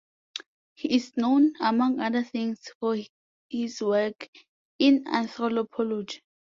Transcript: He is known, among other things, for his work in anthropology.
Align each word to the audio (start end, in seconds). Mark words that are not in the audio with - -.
He 0.73 0.95
is 0.95 1.15
known, 1.15 1.53
among 1.59 1.99
other 1.99 2.23
things, 2.23 2.59
for 2.79 2.97
his 3.51 3.81
work 3.83 4.29
in 4.79 5.07
anthropology. 5.07 6.23